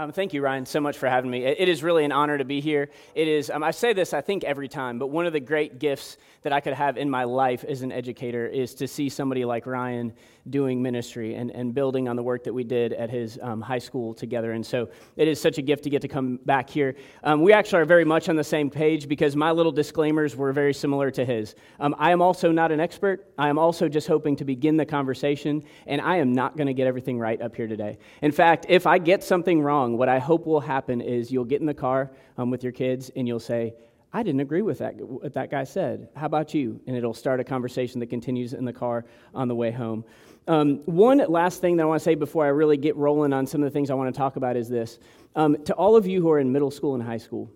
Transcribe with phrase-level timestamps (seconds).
[0.00, 1.44] Um, thank you, Ryan, so much for having me.
[1.44, 2.88] It is really an honor to be here.
[3.14, 5.78] It is, um, I say this, I think, every time, but one of the great
[5.78, 9.44] gifts that I could have in my life as an educator is to see somebody
[9.44, 10.14] like Ryan
[10.48, 13.78] doing ministry and, and building on the work that we did at his um, high
[13.78, 14.52] school together.
[14.52, 16.96] And so it is such a gift to get to come back here.
[17.22, 20.52] Um, we actually are very much on the same page because my little disclaimers were
[20.52, 21.54] very similar to his.
[21.78, 23.30] Um, I am also not an expert.
[23.36, 26.74] I am also just hoping to begin the conversation, and I am not going to
[26.74, 27.98] get everything right up here today.
[28.22, 31.60] In fact, if I get something wrong, what I hope will happen is you'll get
[31.60, 33.74] in the car um, with your kids and you'll say,
[34.12, 36.08] I didn't agree with that, what that guy said.
[36.16, 36.80] How about you?
[36.86, 40.04] And it'll start a conversation that continues in the car on the way home.
[40.48, 43.46] Um, one last thing that I want to say before I really get rolling on
[43.46, 44.98] some of the things I want to talk about is this.
[45.36, 47.50] Um, to all of you who are in middle school and high school,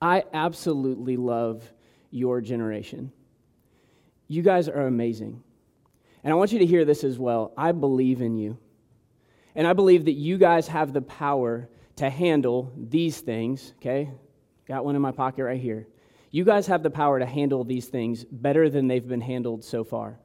[0.00, 1.62] I absolutely love
[2.10, 3.12] your generation.
[4.28, 5.42] You guys are amazing.
[6.24, 7.52] And I want you to hear this as well.
[7.56, 8.58] I believe in you.
[9.56, 14.10] And I believe that you guys have the power to handle these things, okay?
[14.68, 15.88] Got one in my pocket right here.
[16.30, 19.82] You guys have the power to handle these things better than they've been handled so
[19.82, 20.18] far.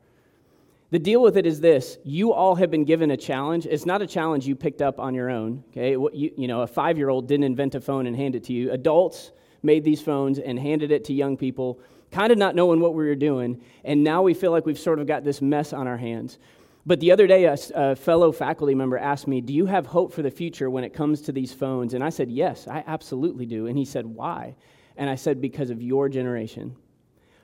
[0.90, 3.66] The deal with it is this you all have been given a challenge.
[3.66, 5.64] It's not a challenge you picked up on your own.
[5.70, 5.92] Okay?
[5.92, 8.54] You, you know, a five year old didn't invent a phone and hand it to
[8.54, 8.72] you.
[8.72, 9.32] Adults
[9.64, 11.80] made these phones and handed it to young people,
[12.12, 13.62] kind of not knowing what we were doing.
[13.86, 16.40] And now we feel like we've sort of got this mess on our hands.
[16.86, 20.14] But the other day, a, a, fellow faculty member asked me, Do you have hope
[20.14, 21.94] for the future when it comes to these phones?
[21.94, 23.68] And I said, Yes, I absolutely do.
[23.68, 24.56] And he said, Why?
[24.98, 26.76] And I said, Because of your generation.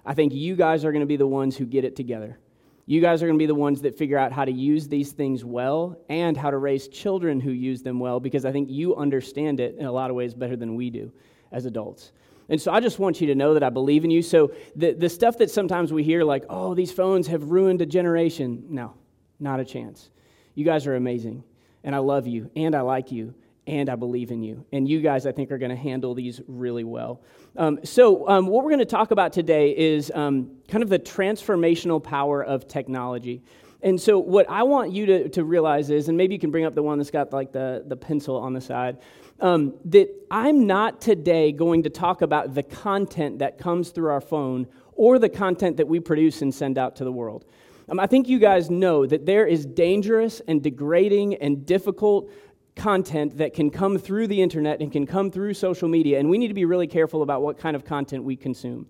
[0.05, 2.39] I think you guys are going to be the ones who get it together.
[2.85, 5.11] You guys are going to be the ones that figure out how to use these
[5.11, 8.95] things well and how to raise children who use them well because I think you
[8.95, 11.11] understand it in a lot of ways better than we do
[11.52, 12.13] as adults.
[12.47, 14.21] And so I just want you to know that I believe in you.
[14.21, 17.85] So the, the stuff that sometimes we hear, like, oh, these phones have ruined a
[17.85, 18.93] generation, no,
[19.39, 20.09] not a chance.
[20.55, 21.43] You guys are amazing,
[21.83, 23.33] and I love you, and I like you,
[23.67, 24.66] and I believe in you.
[24.71, 27.21] And you guys, I think, are going to handle these really well.
[27.55, 30.99] Um, so, um, what we're going to talk about today is um, kind of the
[30.99, 33.43] transformational power of technology.
[33.81, 36.65] And so, what I want you to, to realize is, and maybe you can bring
[36.65, 38.97] up the one that's got like the, the pencil on the side,
[39.39, 44.21] um, that I'm not today going to talk about the content that comes through our
[44.21, 47.45] phone or the content that we produce and send out to the world.
[47.89, 52.30] Um, I think you guys know that there is dangerous and degrading and difficult
[52.75, 56.37] content that can come through the internet and can come through social media, and we
[56.37, 58.86] need to be really careful about what kind of content we consume.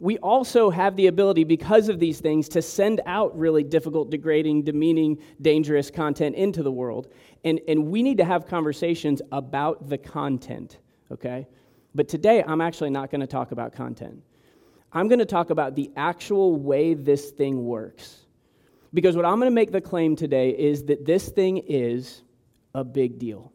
[0.00, 4.62] We also have the ability, because of these things, to send out really difficult, degrading,
[4.62, 7.12] demeaning, dangerous content into the world.
[7.44, 10.78] And, and we need to have conversations about the content,
[11.12, 11.46] okay?
[11.94, 14.20] But today, I'm actually not going to talk about content.
[14.92, 18.21] I'm going to talk about the actual way this thing works.
[18.94, 22.22] Because what I'm going to make the claim today is that this thing is
[22.74, 23.52] a big deal.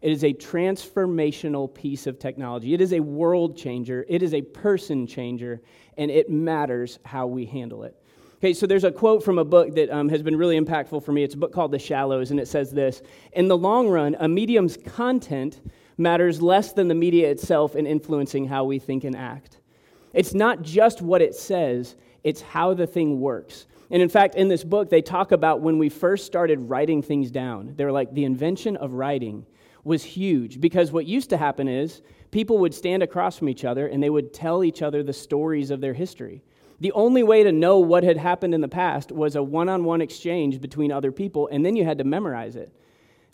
[0.00, 2.74] It is a transformational piece of technology.
[2.74, 4.04] It is a world changer.
[4.08, 5.60] It is a person changer,
[5.96, 7.96] and it matters how we handle it.
[8.36, 11.10] Okay, so there's a quote from a book that um, has been really impactful for
[11.10, 11.24] me.
[11.24, 13.02] It's a book called The Shallows, and it says this
[13.32, 15.60] In the long run, a medium's content
[15.96, 19.58] matters less than the media itself in influencing how we think and act.
[20.12, 23.66] It's not just what it says, it's how the thing works.
[23.90, 27.30] And in fact, in this book, they talk about when we first started writing things
[27.30, 27.74] down.
[27.76, 29.46] They're like, the invention of writing
[29.84, 33.86] was huge because what used to happen is people would stand across from each other
[33.86, 36.42] and they would tell each other the stories of their history.
[36.80, 39.84] The only way to know what had happened in the past was a one on
[39.84, 42.72] one exchange between other people, and then you had to memorize it.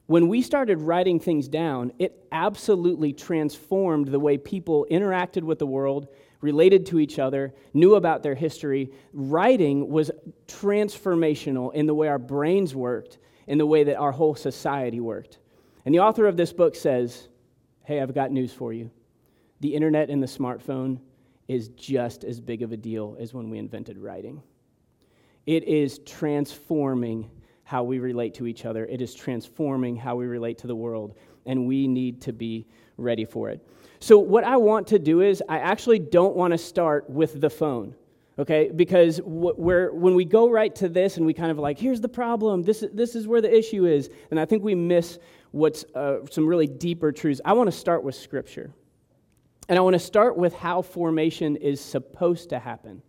[0.06, 5.66] When we started writing things down, it absolutely transformed the way people interacted with the
[5.66, 6.08] world
[6.44, 8.92] related to each other, knew about their history.
[9.14, 10.10] Writing was
[10.46, 13.16] transformational in the way our brains worked,
[13.46, 15.38] in the way that our whole society worked.
[15.86, 17.28] And the author of this book says,
[17.84, 18.90] Hey, I've got news for you.
[19.60, 21.00] The internet and the smartphone
[21.48, 24.42] is just as big of a deal as when we invented writing.
[25.46, 27.30] It is transforming
[27.62, 31.16] how we relate to each other, it is transforming how we relate to the world,
[31.46, 32.66] and we need to be
[32.98, 33.66] ready for it.
[34.04, 37.48] So, what I want to do is, I actually don't want to start with the
[37.48, 37.94] phone,
[38.38, 38.70] okay?
[38.70, 42.08] Because we're, when we go right to this and we kind of like, here's the
[42.10, 45.18] problem, this, this is where the issue is, and I think we miss
[45.52, 47.40] what's uh, some really deeper truths.
[47.46, 48.74] I want to start with Scripture.
[49.70, 53.00] And I want to start with how formation is supposed to happen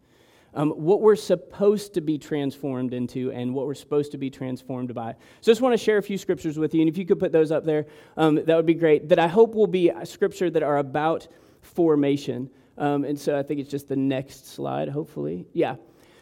[0.56, 4.94] um, what we're supposed to be transformed into and what we're supposed to be transformed
[4.94, 5.13] by.
[5.42, 7.31] So, just want to share a few scriptures with you, and if you could put
[7.31, 7.86] those up there,
[8.18, 9.10] um, that would be great.
[9.10, 11.28] That I hope will be scripture that are about
[11.62, 12.50] formation.
[12.78, 15.46] Um, and so, I think it's just the next slide, hopefully.
[15.54, 15.75] Yeah.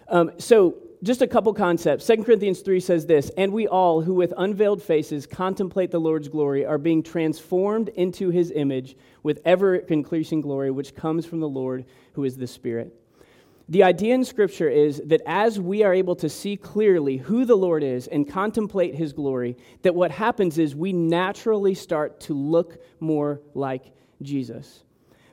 [0.09, 2.07] Um, so, just a couple concepts.
[2.07, 6.27] 2 Corinthians 3 says this And we all, who with unveiled faces contemplate the Lord's
[6.27, 11.50] glory, are being transformed into his image with ever increasing glory, which comes from the
[11.50, 12.95] Lord, who is the Spirit.
[13.69, 17.56] The idea in Scripture is that as we are able to see clearly who the
[17.56, 22.83] Lord is and contemplate his glory, that what happens is we naturally start to look
[23.00, 24.83] more like Jesus.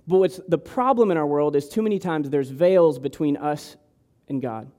[0.06, 3.77] But what's the problem in our world is too many times there's veils between us
[4.29, 4.71] and God.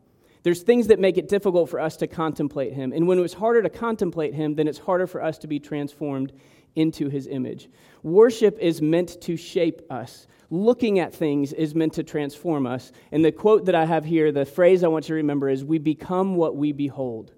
[0.43, 2.93] There's things that make it difficult for us to contemplate Him.
[2.93, 6.33] And when it's harder to contemplate Him, then it's harder for us to be transformed
[6.75, 7.69] into His image.
[8.01, 10.25] Worship is meant to shape us.
[10.53, 12.91] Looking at things is meant to transform us.
[13.13, 15.63] And the quote that I have here, the phrase I want you to remember is
[15.63, 17.31] We become what we behold.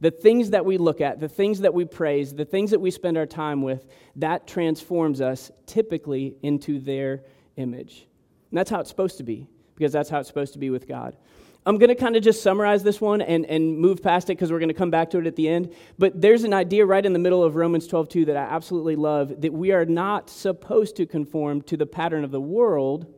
[0.00, 2.90] The things that we look at, the things that we praise, the things that we
[2.90, 3.86] spend our time with,
[4.16, 7.22] that transforms us typically into their
[7.56, 8.08] image.
[8.50, 9.46] And that's how it's supposed to be,
[9.76, 11.16] because that's how it's supposed to be with God.
[11.66, 14.50] I'm going to kind of just summarize this one and, and move past it because
[14.50, 15.74] we're going to come back to it at the end.
[15.98, 18.96] But there's an idea right in the middle of Romans 12, 2 that I absolutely
[18.96, 23.12] love that we are not supposed to conform to the pattern of the world,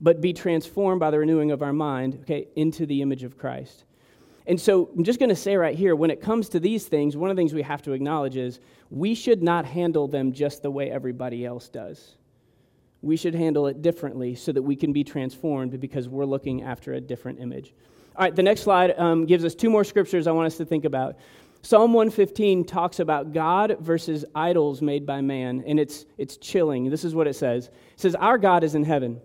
[0.00, 3.84] but be transformed by the renewing of our mind, okay, into the image of Christ.
[4.46, 7.16] And so I'm just going to say right here when it comes to these things,
[7.16, 8.60] one of the things we have to acknowledge is
[8.90, 12.16] we should not handle them just the way everybody else does.
[13.04, 16.94] We should handle it differently so that we can be transformed because we're looking after
[16.94, 17.74] a different image.
[18.16, 20.64] All right, the next slide um, gives us two more scriptures I want us to
[20.64, 21.16] think about.
[21.62, 26.90] Psalm 115 talks about God versus idols made by man, and it's, it's chilling.
[26.90, 29.20] This is what it says It says, Our God is in heaven,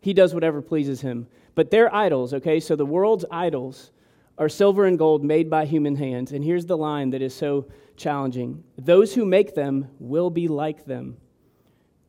[0.00, 1.26] He does whatever pleases Him.
[1.54, 2.60] But they're idols, okay?
[2.60, 3.90] So the world's idols
[4.38, 6.32] are silver and gold made by human hands.
[6.32, 10.84] And here's the line that is so challenging those who make them will be like
[10.84, 11.16] them,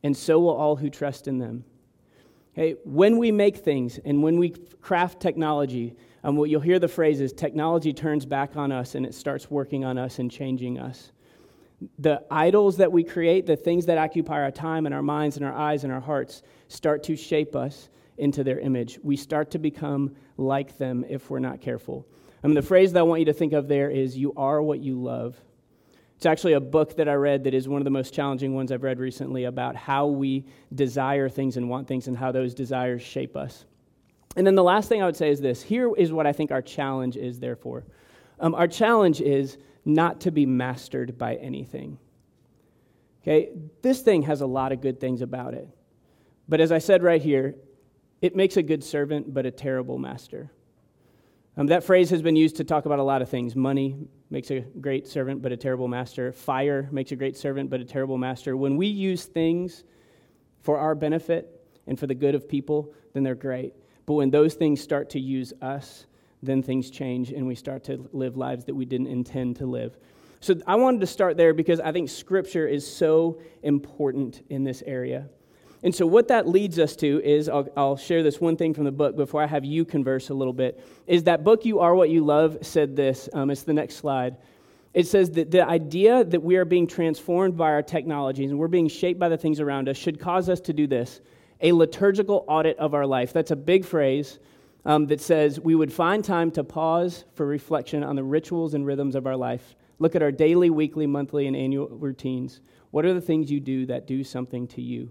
[0.02, 1.64] and so will all who trust in them.
[2.52, 4.50] Hey, when we make things and when we
[4.80, 9.06] craft technology, um, what you'll hear the phrase is technology turns back on us and
[9.06, 11.12] it starts working on us and changing us.
[12.00, 15.46] The idols that we create, the things that occupy our time and our minds and
[15.46, 18.98] our eyes and our hearts, start to shape us into their image.
[19.02, 22.06] We start to become like them if we're not careful.
[22.42, 24.60] I mean, the phrase that I want you to think of there is, You are
[24.60, 25.40] what you love.
[26.18, 28.72] It's actually a book that I read that is one of the most challenging ones
[28.72, 30.44] I've read recently about how we
[30.74, 33.66] desire things and want things and how those desires shape us.
[34.34, 36.50] And then the last thing I would say is this here is what I think
[36.50, 37.84] our challenge is, therefore.
[38.40, 41.98] Um, our challenge is not to be mastered by anything.
[43.22, 43.50] Okay,
[43.82, 45.68] this thing has a lot of good things about it.
[46.48, 47.54] But as I said right here,
[48.20, 50.50] it makes a good servant, but a terrible master.
[51.58, 53.56] Um, that phrase has been used to talk about a lot of things.
[53.56, 53.96] Money
[54.30, 56.30] makes a great servant, but a terrible master.
[56.30, 58.56] Fire makes a great servant, but a terrible master.
[58.56, 59.82] When we use things
[60.60, 63.74] for our benefit and for the good of people, then they're great.
[64.06, 66.06] But when those things start to use us,
[66.44, 69.98] then things change and we start to live lives that we didn't intend to live.
[70.38, 74.84] So I wanted to start there because I think Scripture is so important in this
[74.86, 75.28] area.
[75.82, 78.84] And so, what that leads us to is I'll, I'll, share this one thing from
[78.84, 80.84] the book before I have you converse a little bit.
[81.06, 83.28] Is that book, You Are What You Love, said this.
[83.32, 84.36] Um, it's the next slide.
[84.94, 88.68] It says that the idea that we are being transformed by our technologies and we're
[88.68, 91.20] being shaped by the things around us should cause us to do this
[91.60, 93.32] a liturgical audit of our life.
[93.32, 94.38] That's a big phrase
[94.84, 98.86] um, that says we would find time to pause for reflection on the rituals and
[98.86, 99.74] rhythms of our life.
[99.98, 102.60] Look at our daily, weekly, monthly, and annual routines.
[102.90, 105.10] What are the things you do that do something to you?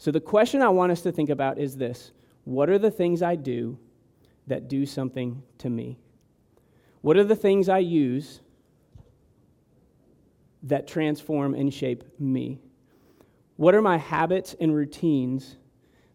[0.00, 2.12] So, the question I want us to think about is this
[2.44, 3.78] What are the things I do
[4.46, 5.98] that do something to me?
[7.02, 8.40] What are the things I use
[10.62, 12.60] that transform and shape me?
[13.56, 15.56] What are my habits and routines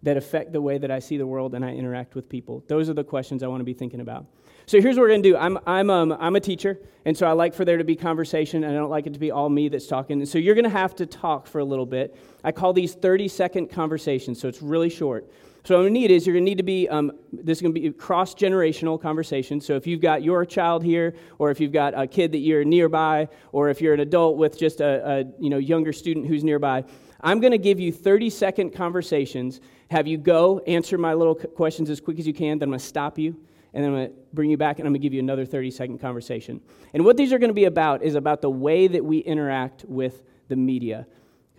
[0.01, 2.63] that affect the way that I see the world and I interact with people?
[2.67, 4.25] Those are the questions I want to be thinking about.
[4.67, 5.37] So here's what we're going to do.
[5.37, 8.63] I'm, I'm, um, I'm a teacher, and so I like for there to be conversation,
[8.63, 10.19] and I don't like it to be all me that's talking.
[10.19, 12.17] And so you're going to have to talk for a little bit.
[12.43, 15.29] I call these 30 second conversations, so it's really short.
[15.65, 17.59] So what I'm going to need is you're going to need to be, um, this
[17.59, 19.61] is going to be cross generational conversation.
[19.61, 22.63] So if you've got your child here, or if you've got a kid that you're
[22.63, 26.43] nearby, or if you're an adult with just a, a you know, younger student who's
[26.43, 26.83] nearby,
[27.21, 29.61] I'm going to give you 30 second conversations.
[29.91, 32.79] Have you go, answer my little questions as quick as you can, then I'm going
[32.79, 33.35] to stop you
[33.75, 35.69] and I'm going to bring you back and I'm going to give you another 30
[35.69, 36.61] second conversation.
[36.93, 39.83] And what these are going to be about is about the way that we interact
[39.85, 41.05] with the media,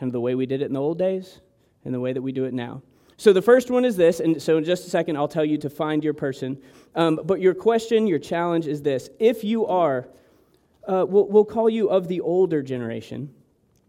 [0.00, 1.40] kind of the way we did it in the old days
[1.84, 2.82] and the way that we do it now.
[3.18, 5.58] So the first one is this, and so in just a second I'll tell you
[5.58, 6.60] to find your person.
[6.94, 10.08] Um, but your question, your challenge is this: If you are,
[10.88, 13.32] uh, we'll, we'll call you of the older generation.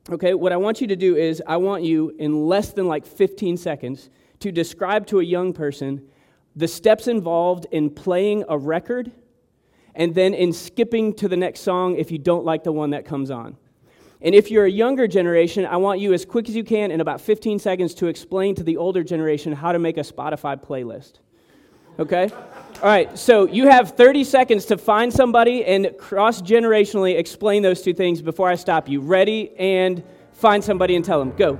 [0.10, 3.06] Okay, what I want you to do is I want you in less than like
[3.06, 6.08] 15 seconds to describe to a young person
[6.58, 9.12] the steps involved in playing a record
[9.94, 13.06] and then in skipping to the next song if you don't like the one that
[13.06, 13.56] comes on.
[14.22, 17.00] And if you're a younger generation, I want you as quick as you can in
[17.00, 21.20] about 15 seconds to explain to the older generation how to make a Spotify playlist.
[22.00, 22.28] Okay?
[22.32, 27.84] All right, so you have 30 seconds to find somebody and cross generationally explain those
[27.84, 29.02] two things before I stop you.
[29.02, 29.52] Ready?
[29.58, 31.36] And find somebody and tell them.
[31.36, 31.60] Go.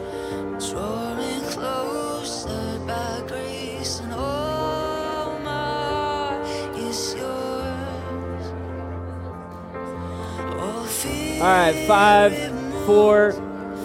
[11.41, 13.31] All right, five, four,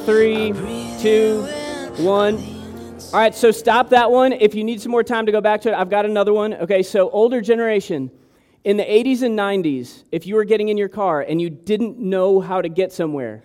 [0.04, 0.52] three,
[1.00, 1.40] two,
[1.96, 2.36] one.
[3.14, 4.34] All right, so stop that one.
[4.34, 6.52] If you need some more time to go back to it, I've got another one.
[6.52, 8.10] Okay, so older generation.
[8.64, 11.98] In the 80s and 90s, if you were getting in your car and you didn't
[11.98, 13.42] know how to get somewhere,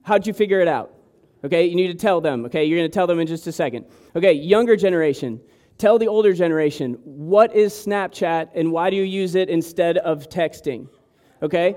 [0.00, 0.94] how'd you figure it out?
[1.44, 2.46] Okay, you need to tell them.
[2.46, 3.84] Okay, you're going to tell them in just a second.
[4.16, 5.38] Okay, younger generation,
[5.76, 10.30] tell the older generation what is Snapchat and why do you use it instead of
[10.30, 10.88] texting?
[11.42, 11.76] Okay,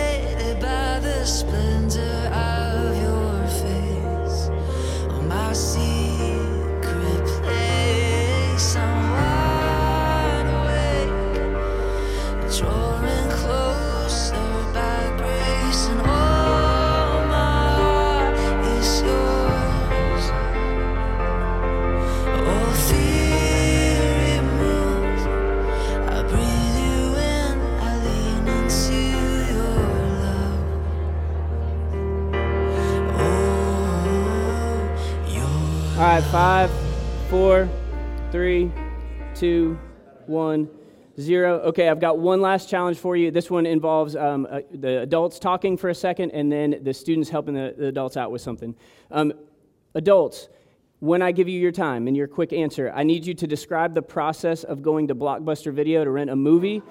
[39.41, 39.75] two,
[40.27, 40.69] one,
[41.19, 41.57] zero.
[41.61, 43.31] Okay, I've got one last challenge for you.
[43.31, 47.27] This one involves um, uh, the adults talking for a second and then the students
[47.27, 48.75] helping the, the adults out with something.
[49.09, 49.33] Um,
[49.95, 50.47] adults,
[50.99, 53.95] when I give you your time and your quick answer, I need you to describe
[53.95, 56.83] the process of going to Blockbuster Video to rent a movie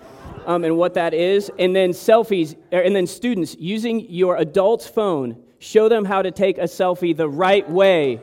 [0.45, 1.53] um, and what that is.
[1.57, 6.33] And then selfies, er, and then students using your adult's phone, show them how to
[6.33, 8.19] take a selfie the right way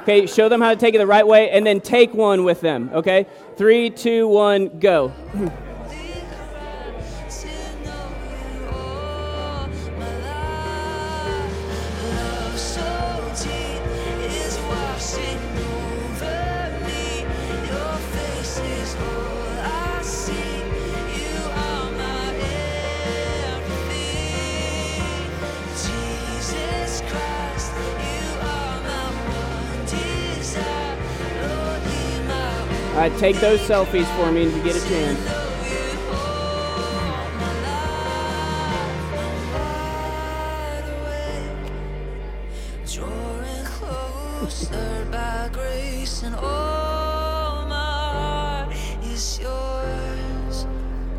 [0.00, 2.60] Okay, show them how to take it the right way and then take one with
[2.60, 2.90] them.
[2.94, 3.26] Okay?
[3.56, 5.12] Three, two, one, go.
[33.08, 35.28] Right, take those selfies for me if you get a chance.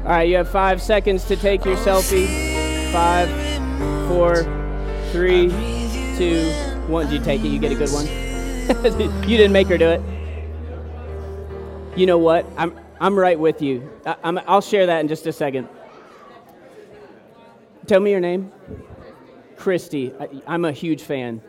[0.03, 2.91] All right, you have five seconds to take your selfie.
[2.91, 3.29] Five,
[4.07, 4.43] four,
[5.11, 5.49] three,
[6.17, 6.51] two,
[6.87, 7.07] one.
[7.07, 7.47] Did you take it?
[7.47, 8.05] You get a good one.
[9.27, 10.18] you didn't make her do it
[11.99, 12.45] you know what?
[12.55, 13.91] I'm, I'm right with you.
[14.05, 15.67] I, will share that in just a second.
[17.87, 18.53] Tell me your name.
[19.57, 20.13] Christy.
[20.47, 21.41] I, am a huge fan.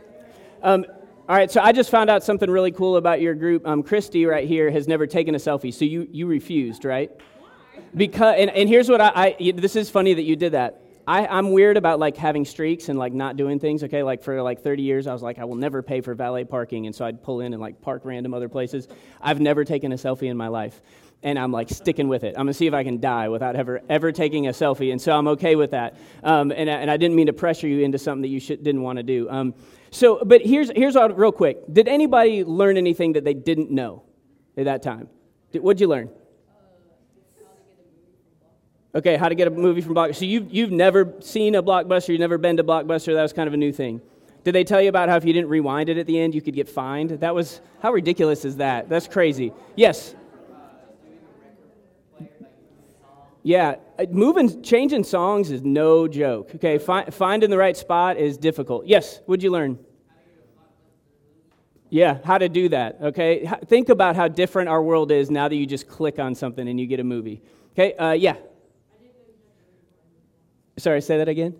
[0.63, 0.85] Um,
[1.29, 3.65] all right, so I just found out something really cool about your group.
[3.65, 7.13] Um, Christy, right here, has never taken a selfie, so you, you refused, right?
[7.95, 10.83] Because, and, and here's what I, I, this is funny that you did that.
[11.11, 13.83] I, I'm weird about like having streaks and like not doing things.
[13.83, 16.45] Okay, like for like 30 years, I was like, I will never pay for valet
[16.45, 18.87] parking, and so I'd pull in and like park random other places.
[19.21, 20.81] I've never taken a selfie in my life,
[21.25, 22.37] and I'm like sticking with it.
[22.37, 25.11] I'm gonna see if I can die without ever ever taking a selfie, and so
[25.11, 25.97] I'm okay with that.
[26.23, 28.83] Um, and, and I didn't mean to pressure you into something that you should, didn't
[28.83, 29.29] want to do.
[29.29, 29.55] Um,
[29.91, 31.59] so, but here's here's real quick.
[31.73, 34.05] Did anybody learn anything that they didn't know
[34.57, 35.09] at that time?
[35.55, 36.11] What'd you learn?
[38.93, 40.17] Okay, how to get a movie from Blockbuster.
[40.17, 43.47] So you've, you've never seen a Blockbuster, you've never been to Blockbuster, that was kind
[43.47, 44.01] of a new thing.
[44.43, 46.43] Did they tell you about how if you didn't rewind it at the end, you
[46.43, 47.11] could get fined?
[47.11, 48.89] That was, how ridiculous is that?
[48.89, 49.53] That's crazy.
[49.77, 50.15] Yes?
[53.43, 56.55] Yeah, uh, moving, changing songs is no joke.
[56.57, 58.87] Okay, Find, finding the right spot is difficult.
[58.87, 59.79] Yes, what'd you learn?
[61.89, 62.99] Yeah, how to do that.
[63.01, 66.67] Okay, think about how different our world is now that you just click on something
[66.69, 67.41] and you get a movie.
[67.73, 68.37] Okay, uh, yeah.
[70.81, 71.55] Sorry, say that again.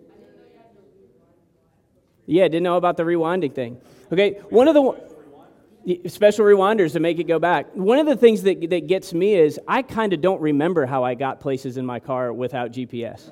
[2.25, 3.79] Yeah, didn't know about the rewinding thing.
[4.11, 7.67] Okay, one of the special rewinders to make it go back.
[7.75, 11.03] One of the things that, that gets me is I kind of don't remember how
[11.03, 13.31] I got places in my car without GPS.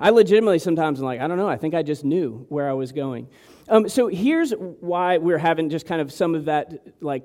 [0.00, 2.72] I legitimately sometimes am like, I don't know, I think I just knew where I
[2.72, 3.28] was going.
[3.68, 7.24] Um, so here's why we're having just kind of some of that, like,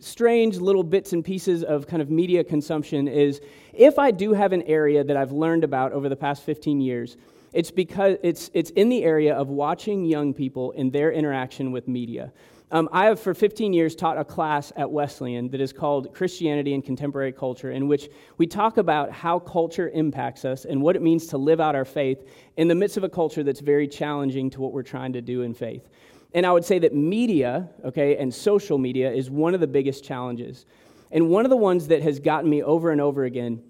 [0.00, 3.40] strange little bits and pieces of kind of media consumption is
[3.72, 7.16] if I do have an area that I've learned about over the past 15 years
[7.52, 11.88] it's because it's, it's in the area of watching young people in their interaction with
[11.88, 12.32] media.
[12.70, 16.72] Um, I have, for 15 years, taught a class at Wesleyan that is called Christianity
[16.72, 21.02] and Contemporary Culture, in which we talk about how culture impacts us and what it
[21.02, 24.48] means to live out our faith in the midst of a culture that's very challenging
[24.48, 25.90] to what we're trying to do in faith.
[26.32, 30.02] And I would say that media, okay, and social media is one of the biggest
[30.02, 30.64] challenges.
[31.10, 33.62] And one of the ones that has gotten me over and over again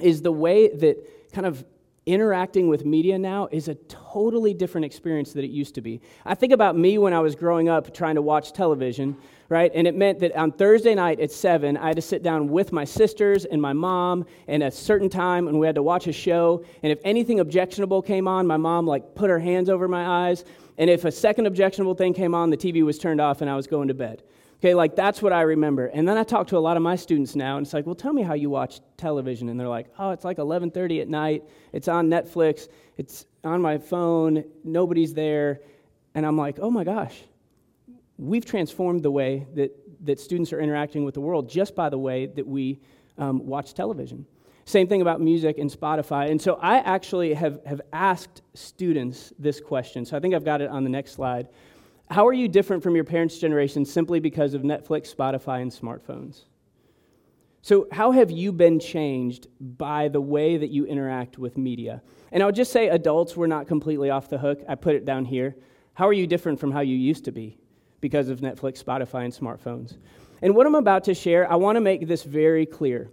[0.00, 1.64] is the way that kind of
[2.12, 6.00] interacting with media now is a totally different experience than it used to be.
[6.24, 9.16] I think about me when I was growing up trying to watch television,
[9.48, 9.70] right?
[9.74, 12.72] And it meant that on Thursday night at 7, I had to sit down with
[12.72, 16.12] my sisters and my mom and a certain time and we had to watch a
[16.12, 16.64] show.
[16.82, 20.44] And if anything objectionable came on, my mom like put her hands over my eyes.
[20.78, 23.56] And if a second objectionable thing came on, the TV was turned off and I
[23.56, 24.22] was going to bed.
[24.60, 25.86] Okay, like that's what I remember.
[25.86, 27.94] And then I talk to a lot of my students now, and it's like, well,
[27.94, 29.48] tell me how you watch television.
[29.48, 31.44] And they're like, oh, it's like 11:30 at night.
[31.72, 32.68] It's on Netflix.
[32.98, 34.44] It's on my phone.
[34.62, 35.60] Nobody's there.
[36.14, 37.22] And I'm like, oh my gosh,
[38.18, 39.70] we've transformed the way that,
[40.04, 42.80] that students are interacting with the world just by the way that we
[43.16, 44.26] um, watch television.
[44.66, 46.30] Same thing about music and Spotify.
[46.30, 50.04] And so I actually have, have asked students this question.
[50.04, 51.48] So I think I've got it on the next slide.
[52.10, 56.46] How are you different from your parents' generation simply because of Netflix, Spotify, and smartphones?
[57.62, 62.02] So, how have you been changed by the way that you interact with media?
[62.32, 64.60] And I would just say, adults, we're not completely off the hook.
[64.68, 65.54] I put it down here.
[65.94, 67.58] How are you different from how you used to be
[68.00, 69.98] because of Netflix, Spotify, and smartphones?
[70.42, 73.10] And what I'm about to share, I want to make this very clear.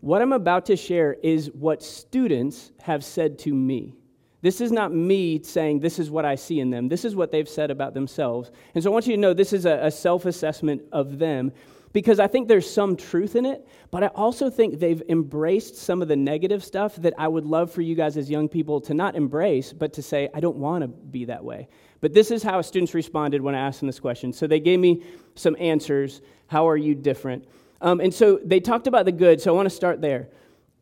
[0.00, 3.97] What I'm about to share is what students have said to me.
[4.40, 6.88] This is not me saying this is what I see in them.
[6.88, 8.50] This is what they've said about themselves.
[8.74, 11.52] And so I want you to know this is a, a self assessment of them
[11.92, 16.02] because I think there's some truth in it, but I also think they've embraced some
[16.02, 18.94] of the negative stuff that I would love for you guys as young people to
[18.94, 21.68] not embrace, but to say, I don't want to be that way.
[22.00, 24.32] But this is how students responded when I asked them this question.
[24.32, 25.02] So they gave me
[25.34, 26.20] some answers.
[26.46, 27.48] How are you different?
[27.80, 30.28] Um, and so they talked about the good, so I want to start there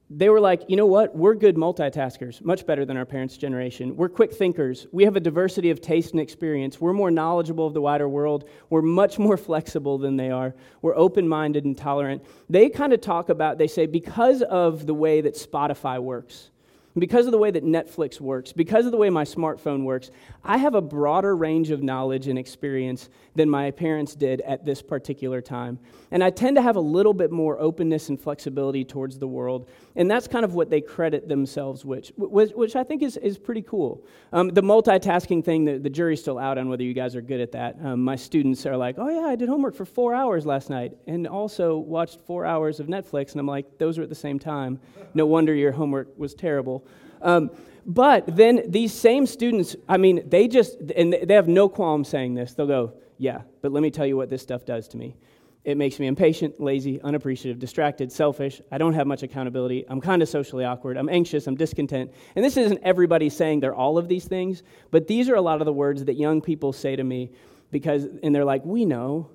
[0.09, 1.16] they were like, you know what?
[1.16, 3.97] We're good multitaskers, much better than our parents' generation.
[3.97, 4.87] We're quick thinkers.
[4.92, 6.81] We have a diversity of taste and experience.
[6.81, 8.49] We're more knowledgeable of the wider world.
[8.71, 10.55] We're much more flexible than they are.
[10.81, 12.25] We're open minded and tolerant.
[12.49, 16.51] They kind of talk about, they say, because of the way that Spotify works,
[16.98, 20.11] because of the way that Netflix works, because of the way my smartphone works,
[20.44, 24.80] I have a broader range of knowledge and experience than my parents did at this
[24.80, 25.78] particular time.
[26.11, 29.68] And I tend to have a little bit more openness and flexibility towards the world.
[29.94, 33.38] And that's kind of what they credit themselves with, which, which I think is, is
[33.38, 34.04] pretty cool.
[34.32, 37.40] Um, the multitasking thing, the, the, jury's still out on whether you guys are good
[37.40, 37.76] at that.
[37.82, 40.92] Um, my students are like, oh, yeah, I did homework for four hours last night
[41.06, 43.32] and also watched four hours of Netflix.
[43.32, 44.78] And I'm like, those were at the same time.
[45.14, 46.86] No wonder your homework was terrible.
[47.27, 47.51] Um,
[47.85, 52.35] but then these same students, I mean, they just, and they have no qualm saying
[52.35, 52.55] this.
[52.55, 55.17] They'll go, yeah, but let me tell you what this stuff does to me.
[55.65, 58.62] It makes me impatient, lazy, unappreciative, distracted, selfish.
[58.71, 59.85] I don't have much accountability.
[59.89, 60.97] I'm kind of socially awkward.
[60.97, 61.49] I'm anxious.
[61.49, 62.12] I'm discontent.
[62.37, 64.62] And this isn't everybody saying they're all of these things,
[64.93, 67.33] but these are a lot of the words that young people say to me
[67.73, 69.31] because, and they're like, we know.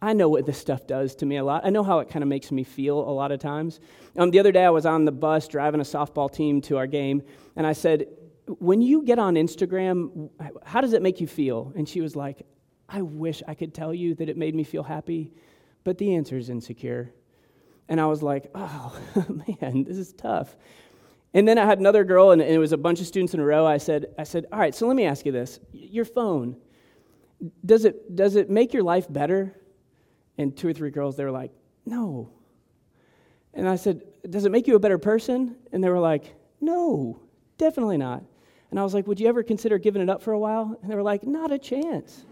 [0.00, 1.62] I know what this stuff does to me a lot.
[1.64, 3.80] I know how it kind of makes me feel a lot of times.
[4.16, 6.86] Um, the other day, I was on the bus driving a softball team to our
[6.86, 7.22] game,
[7.56, 8.06] and I said,
[8.46, 10.30] When you get on Instagram,
[10.64, 11.72] how does it make you feel?
[11.76, 12.46] And she was like,
[12.88, 15.32] I wish I could tell you that it made me feel happy,
[15.84, 17.12] but the answer is insecure.
[17.88, 18.96] And I was like, Oh,
[19.60, 20.56] man, this is tough.
[21.34, 23.44] And then I had another girl, and it was a bunch of students in a
[23.44, 23.66] row.
[23.66, 25.58] I said, I said, All right, so let me ask you this.
[25.72, 26.56] Your phone,
[27.66, 29.56] does it, does it make your life better?
[30.38, 31.52] And two or three girls, they were like,
[31.84, 32.30] No.
[33.54, 35.56] And I said, Does it make you a better person?
[35.72, 37.20] And they were like, No,
[37.58, 38.22] definitely not.
[38.70, 40.78] And I was like, Would you ever consider giving it up for a while?
[40.80, 42.24] And they were like, Not a chance.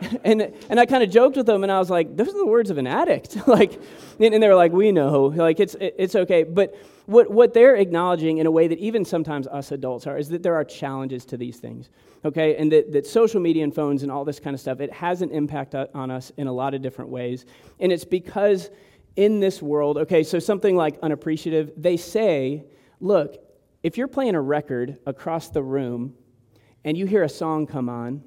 [0.24, 2.46] and, and I kind of joked with them, and I was like, Those are the
[2.46, 3.36] words of an addict.
[3.46, 3.80] like,
[4.18, 5.26] and, they were like, We know.
[5.26, 6.42] Like, it's, it's okay.
[6.42, 10.28] But what, what they're acknowledging in a way that even sometimes us adults are is
[10.28, 11.90] that there are challenges to these things,
[12.24, 12.56] okay?
[12.56, 15.22] And that, that social media and phones and all this kind of stuff, it has
[15.22, 17.46] an impact on us in a lot of different ways.
[17.80, 18.70] And it's because
[19.16, 22.64] in this world, okay, so something like unappreciative, they say,
[23.00, 23.36] look,
[23.82, 26.14] if you're playing a record across the room
[26.84, 28.22] and you hear a song come on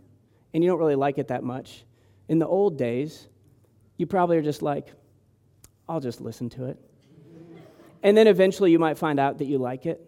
[0.54, 1.84] and you don't really like it that much,
[2.28, 3.28] in the old days,
[3.98, 4.94] you probably are just like,
[5.88, 6.80] I'll just listen to it.
[8.02, 10.02] And then eventually you might find out that you like it.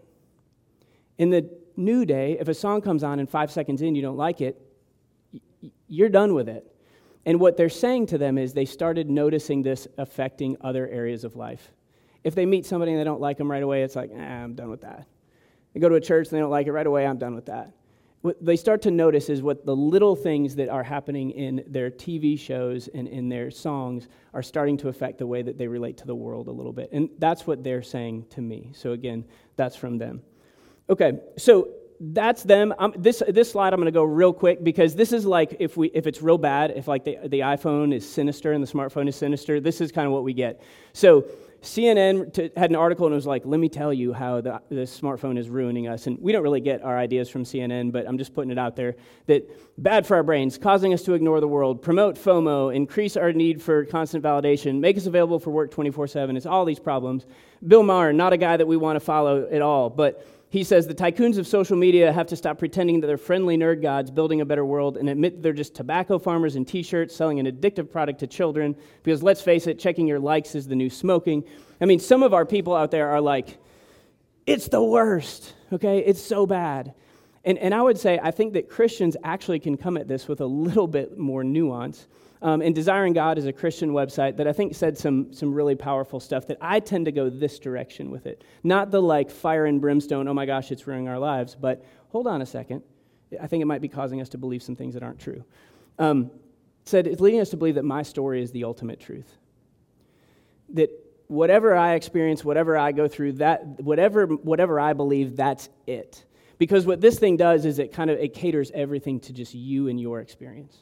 [1.18, 4.18] In the new day, if a song comes on and five seconds in you don't
[4.18, 4.62] like it,
[5.88, 6.66] you're done with it.
[7.26, 11.36] And what they're saying to them is they started noticing this affecting other areas of
[11.36, 11.72] life.
[12.24, 14.56] If they meet somebody and they don't like them right away, it's like, eh, I'm
[14.56, 15.08] done with that.
[15.74, 17.48] They go to a church and they don't like it right away, I'm done with
[17.48, 17.72] that.
[18.26, 21.92] What they start to notice is what the little things that are happening in their
[21.92, 25.98] TV shows and in their songs are starting to affect the way that they relate
[25.98, 26.90] to the world a little bit.
[26.92, 28.72] And that's what they're saying to me.
[28.74, 29.26] So, again,
[29.58, 30.24] that's from them.
[30.90, 32.74] Okay, so that's them.
[32.98, 35.92] This, this slide I'm going to go real quick because this is like if, we,
[35.94, 39.16] if it's real bad, if like the, the iPhone is sinister and the smartphone is
[39.16, 40.64] sinister, this is kind of what we get.
[40.94, 41.26] So
[41.66, 44.62] CNN t- had an article and it was like, let me tell you how the,
[44.70, 46.06] the smartphone is ruining us.
[46.06, 48.76] And we don't really get our ideas from CNN, but I'm just putting it out
[48.76, 49.50] there that
[49.82, 53.62] bad for our brains, causing us to ignore the world, promote FOMO, increase our need
[53.62, 56.38] for constant validation, make us available for work 24 7.
[56.38, 57.26] It's all these problems.
[57.68, 60.26] Bill Maher, not a guy that we want to follow at all, but
[60.56, 63.82] he says the tycoons of social media have to stop pretending that they're friendly nerd
[63.82, 67.42] gods building a better world and admit they're just tobacco farmers in t shirts selling
[67.42, 68.74] an addictive product to children.
[69.04, 71.44] Because let's face it, checking your likes is the new smoking.
[71.82, 73.58] I mean, some of our people out there are like,
[74.46, 76.00] it's the worst, okay?
[76.00, 76.94] It's so bad.
[77.44, 80.40] And, and I would say, I think that Christians actually can come at this with
[80.40, 82.08] a little bit more nuance.
[82.42, 85.76] Um, and Desiring God is a Christian website that I think said some, some really
[85.76, 88.44] powerful stuff that I tend to go this direction with it.
[88.64, 92.28] Not the like fire and brimstone, oh my gosh, it's ruining our lives, but hold
[92.28, 92.84] on a second.
[93.42, 95.44] I think it might be causing us to believe some things that aren't true.
[95.98, 96.32] Um,
[96.86, 99.38] said it's leading us to believe that my story is the ultimate truth.
[100.70, 100.90] That
[101.28, 106.24] whatever I experience, whatever I go through, that whatever whatever I believe, that's it.
[106.58, 109.88] Because what this thing does is it kind of it caters everything to just you
[109.88, 110.78] and your experience.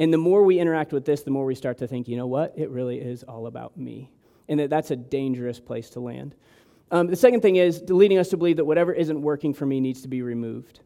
[0.00, 2.26] And the more we interact with this, the more we start to think, you know
[2.26, 2.54] what?
[2.56, 4.10] It really is all about me.
[4.48, 6.34] And that that's a dangerous place to land.
[6.90, 9.78] Um, the second thing is leading us to believe that whatever isn't working for me
[9.78, 10.80] needs to be removed.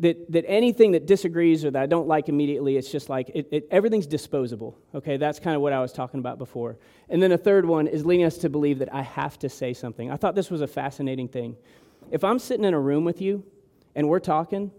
[0.00, 3.48] That, that anything that disagrees or that I don't like immediately, it's just like it,
[3.50, 4.78] it, everything's disposable.
[4.94, 6.76] Okay, that's kind of what I was talking about before.
[7.08, 9.72] And then a third one is leading us to believe that I have to say
[9.72, 10.10] something.
[10.10, 11.56] I thought this was a fascinating thing.
[12.10, 13.44] If I'm sitting in a room with you
[13.94, 14.72] and we're talking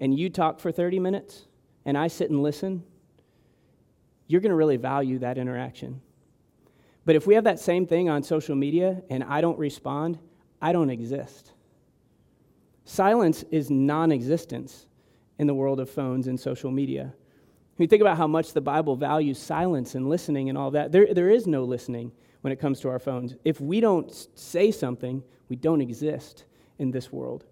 [0.00, 1.44] and you talk for 30 minutes
[1.84, 2.84] and I sit and listen,
[4.32, 6.00] you're going to really value that interaction.
[7.04, 10.18] But if we have that same thing on social media and I don't respond,
[10.62, 11.52] I don't exist.
[12.86, 14.86] Silence is non existence
[15.38, 17.12] in the world of phones and social media.
[17.76, 20.92] When you think about how much the Bible values silence and listening and all that,
[20.92, 23.36] there, there is no listening when it comes to our phones.
[23.44, 26.44] If we don't say something, we don't exist
[26.78, 27.44] in this world.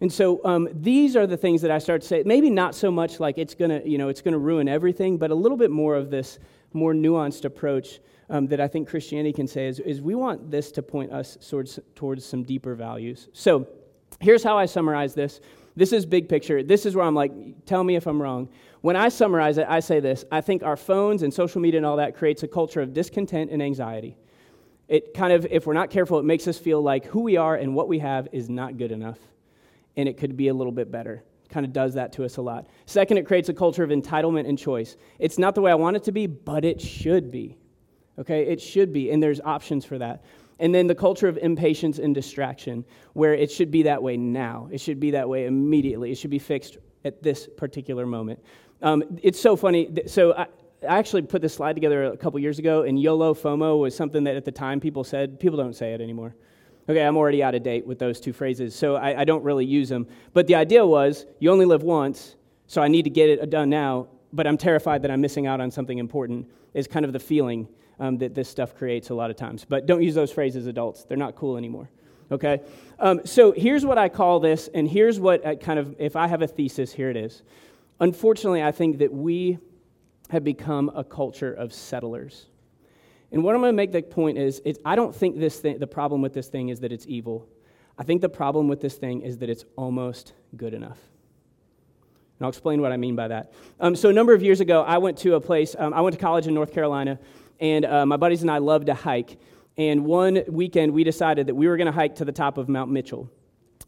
[0.00, 2.22] And so um, these are the things that I start to say.
[2.24, 5.34] Maybe not so much like it's gonna, you know, it's gonna ruin everything, but a
[5.34, 6.38] little bit more of this
[6.72, 10.72] more nuanced approach um, that I think Christianity can say is, is we want this
[10.72, 13.28] to point us towards, towards some deeper values.
[13.32, 13.68] So
[14.20, 15.40] here's how I summarize this.
[15.76, 16.62] This is big picture.
[16.62, 17.32] This is where I'm like,
[17.66, 18.48] tell me if I'm wrong.
[18.80, 21.86] When I summarize it, I say this I think our phones and social media and
[21.86, 24.16] all that creates a culture of discontent and anxiety.
[24.88, 27.54] It kind of, if we're not careful, it makes us feel like who we are
[27.54, 29.18] and what we have is not good enough
[29.96, 31.22] and it could be a little bit better.
[31.48, 32.68] Kind of does that to us a lot.
[32.86, 34.96] Second, it creates a culture of entitlement and choice.
[35.18, 37.56] It's not the way I want it to be, but it should be.
[38.18, 40.24] Okay, it should be, and there's options for that.
[40.58, 44.68] And then the culture of impatience and distraction, where it should be that way now.
[44.70, 46.12] It should be that way immediately.
[46.12, 48.38] It should be fixed at this particular moment.
[48.82, 49.90] Um, it's so funny.
[50.06, 50.46] So I,
[50.86, 54.22] I actually put this slide together a couple years ago, and YOLO FOMO was something
[54.24, 55.40] that at the time people said.
[55.40, 56.34] People don't say it anymore.
[56.90, 59.64] Okay, I'm already out of date with those two phrases, so I, I don't really
[59.64, 60.08] use them.
[60.32, 62.34] But the idea was you only live once,
[62.66, 65.60] so I need to get it done now, but I'm terrified that I'm missing out
[65.60, 67.68] on something important, is kind of the feeling
[68.00, 69.64] um, that this stuff creates a lot of times.
[69.64, 71.04] But don't use those phrases, adults.
[71.04, 71.88] They're not cool anymore.
[72.32, 72.60] Okay?
[72.98, 76.26] Um, so here's what I call this, and here's what I kind of, if I
[76.26, 77.44] have a thesis, here it is.
[78.00, 79.58] Unfortunately, I think that we
[80.30, 82.46] have become a culture of settlers.
[83.32, 85.78] And what I'm going to make the point is, is I don't think this thing,
[85.78, 87.46] the problem with this thing is that it's evil.
[87.96, 90.98] I think the problem with this thing is that it's almost good enough.
[92.38, 93.52] And I'll explain what I mean by that.
[93.78, 96.14] Um, so, a number of years ago, I went to a place, um, I went
[96.14, 97.18] to college in North Carolina,
[97.60, 99.38] and uh, my buddies and I loved to hike.
[99.76, 102.68] And one weekend, we decided that we were going to hike to the top of
[102.68, 103.30] Mount Mitchell.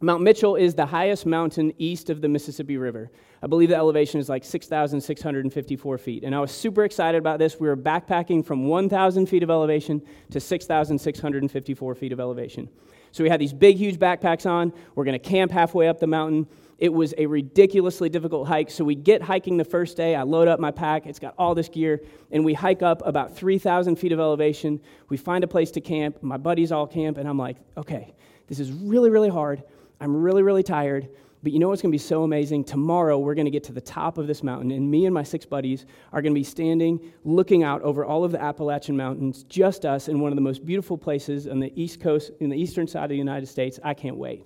[0.03, 3.09] Mount Mitchell is the highest mountain east of the Mississippi River.
[3.41, 6.25] I believe the elevation is like 6,654 feet.
[6.25, 7.61] And I was super excited about this.
[7.61, 12.69] We were backpacking from 1,000 feet of elevation to 6,654 feet of elevation.
[13.13, 14.73] So we had these big, huge backpacks on.
[14.97, 16.49] We're going to camp halfway up the mountain.
[16.79, 18.73] It was a ridiculously difficult hike.
[18.73, 20.17] So we get hiking the first day.
[20.17, 23.37] I load up my pack, it's got all this gear, and we hike up about
[23.37, 24.81] 3,000 feet of elevation.
[25.09, 26.25] We find a place to camp.
[26.25, 28.15] My buddies all camp, and I'm like, okay,
[28.49, 29.63] this is really, really hard.
[30.03, 31.09] I'm really, really tired.
[31.45, 32.65] But you know what's going to be so amazing?
[32.65, 35.23] Tomorrow, we're going to get to the top of this mountain, and me and my
[35.23, 39.45] six buddies are going to be standing, looking out over all of the Appalachian Mountains,
[39.45, 42.57] just us in one of the most beautiful places on the east coast, in the
[42.57, 43.79] eastern side of the United States.
[43.85, 44.45] I can't wait.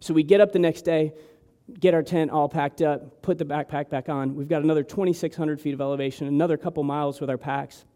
[0.00, 1.14] So we get up the next day,
[1.80, 4.34] get our tent all packed up, put the backpack back on.
[4.34, 7.86] We've got another 2,600 feet of elevation, another couple miles with our packs.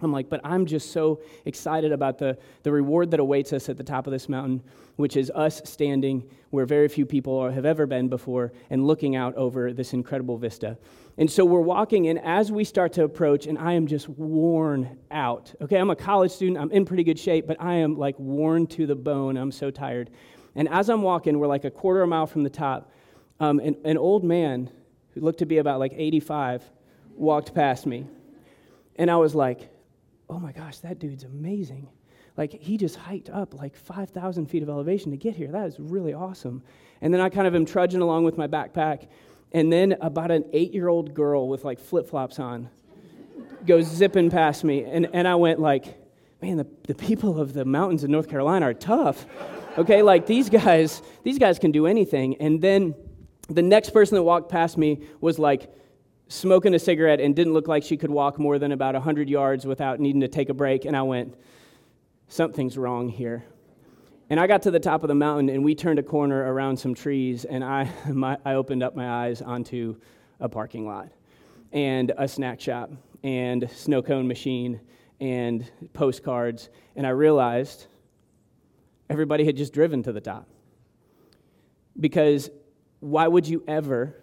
[0.00, 3.76] I'm like, but I'm just so excited about the, the reward that awaits us at
[3.76, 4.62] the top of this mountain,
[4.96, 9.34] which is us standing where very few people have ever been before and looking out
[9.36, 10.76] over this incredible vista.
[11.18, 14.98] And so we're walking, and as we start to approach, and I am just worn
[15.10, 15.54] out.
[15.60, 18.66] Okay, I'm a college student, I'm in pretty good shape, but I am like worn
[18.68, 19.36] to the bone.
[19.36, 20.10] I'm so tired.
[20.54, 22.90] And as I'm walking, we're like a quarter of a mile from the top
[23.42, 24.70] um, an, an old man
[25.14, 26.62] who looked to be about like 85
[27.16, 28.06] walked past me.
[28.96, 29.68] And I was like,
[30.32, 31.88] oh my gosh, that dude's amazing.
[32.36, 35.48] Like, he just hiked up like 5,000 feet of elevation to get here.
[35.48, 36.62] That is really awesome.
[37.02, 39.08] And then I kind of am trudging along with my backpack.
[39.52, 42.70] And then about an eight year old girl with like flip flops on
[43.66, 44.84] goes zipping past me.
[44.84, 46.00] And, and I went, like,
[46.40, 49.26] man, the, the people of the mountains of North Carolina are tough.
[49.76, 52.36] Okay, like these guys, these guys can do anything.
[52.36, 52.94] And then
[53.48, 55.70] the next person that walked past me was like
[56.32, 59.66] smoking a cigarette and didn't look like she could walk more than about 100 yards
[59.66, 60.86] without needing to take a break.
[60.86, 61.34] And I went,
[62.28, 63.44] something's wrong here.
[64.30, 66.78] And I got to the top of the mountain and we turned a corner around
[66.78, 69.96] some trees and I, my, I opened up my eyes onto
[70.40, 71.10] a parking lot
[71.70, 72.90] and a snack shop
[73.22, 74.80] and snow cone machine
[75.20, 76.70] and postcards.
[76.96, 77.88] And I realized
[79.10, 80.48] everybody had just driven to the top.
[82.00, 82.48] Because
[83.00, 84.16] why would you ever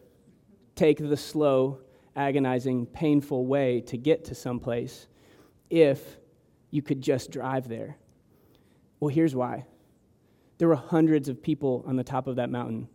[0.75, 1.81] take the slow,
[2.19, 5.07] agonizing, painful way to get to someplace
[5.69, 6.17] if
[6.69, 7.97] you could just drive there?
[8.99, 9.65] Well, here's why
[10.57, 12.89] there were hundreds of people on the top of that mountain.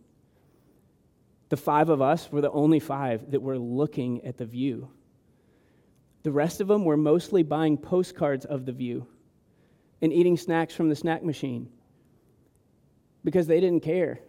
[1.49, 4.89] The five of us were the only five that were looking at the view.
[6.21, 9.07] The rest of them were mostly buying postcards of the view
[10.01, 11.69] and eating snacks from the snack machine
[13.23, 14.19] because they didn't care.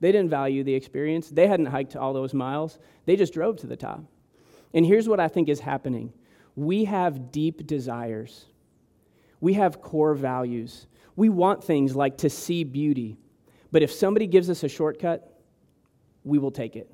[0.00, 1.28] They didn't value the experience.
[1.28, 2.78] They hadn't hiked all those miles.
[3.06, 4.04] They just drove to the top.
[4.74, 6.12] And here's what I think is happening
[6.56, 8.44] we have deep desires,
[9.40, 10.86] we have core values.
[11.16, 13.16] We want things like to see beauty.
[13.70, 15.40] But if somebody gives us a shortcut,
[16.24, 16.90] we will take it.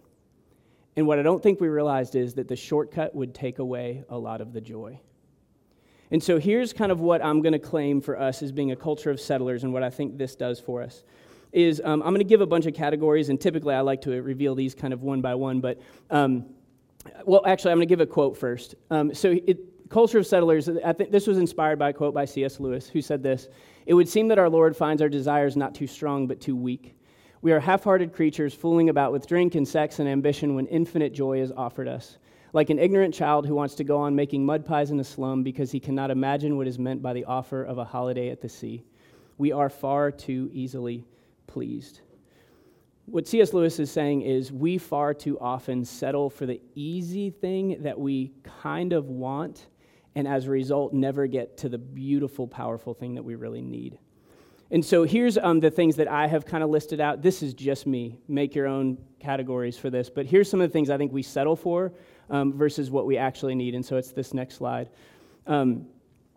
[0.94, 4.18] And what I don't think we realized is that the shortcut would take away a
[4.18, 5.00] lot of the joy.
[6.10, 8.76] And so here's kind of what I'm going to claim for us as being a
[8.76, 11.02] culture of settlers and what I think this does for us
[11.52, 14.22] is um, I'm going to give a bunch of categories, and typically I like to
[14.22, 16.46] reveal these kind of one by one, but um,
[17.24, 18.74] well, actually, I'm going to give a quote first.
[18.90, 22.24] Um, so, it, Culture of Settlers, I think this was inspired by a quote by
[22.24, 22.60] C.S.
[22.60, 23.48] Lewis, who said this
[23.86, 26.94] It would seem that our Lord finds our desires not too strong, but too weak.
[27.42, 31.12] We are half hearted creatures fooling about with drink and sex and ambition when infinite
[31.12, 32.18] joy is offered us.
[32.52, 35.42] Like an ignorant child who wants to go on making mud pies in a slum
[35.42, 38.48] because he cannot imagine what is meant by the offer of a holiday at the
[38.48, 38.84] sea.
[39.38, 41.04] We are far too easily
[41.46, 42.00] pleased.
[43.10, 43.52] What C.S.
[43.52, 48.30] Lewis is saying is we far too often settle for the easy thing that we
[48.62, 49.66] kind of want,
[50.14, 53.98] and as a result, never get to the beautiful, powerful thing that we really need.
[54.70, 57.20] And so here's um, the things that I have kind of listed out.
[57.20, 58.20] This is just me.
[58.28, 60.08] Make your own categories for this.
[60.08, 61.92] But here's some of the things I think we settle for
[62.28, 63.74] um, versus what we actually need.
[63.74, 64.88] And so it's this next slide.
[65.48, 65.86] Um,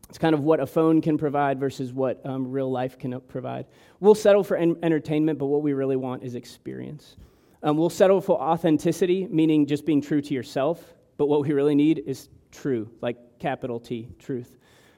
[0.09, 3.65] it's kind of what a phone can provide versus what um, real life can provide.
[3.99, 7.15] We'll settle for en- entertainment, but what we really want is experience.
[7.63, 11.75] Um, we'll settle for authenticity, meaning just being true to yourself, but what we really
[11.75, 14.57] need is true, like capital T, truth.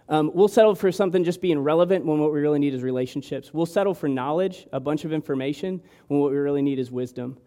[0.09, 3.53] Um, we'll settle for something just being relevant when what we really need is relationships.
[3.53, 7.37] We'll settle for knowledge, a bunch of information, when what we really need is wisdom.